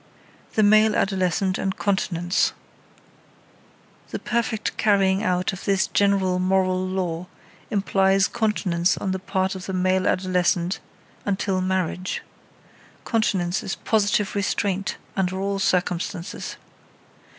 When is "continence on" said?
8.27-9.11